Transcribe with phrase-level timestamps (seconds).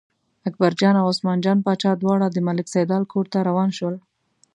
[0.49, 3.95] اکبرجان او عثمان جان باچا دواړه د ملک سیدلال کور ته روان شول.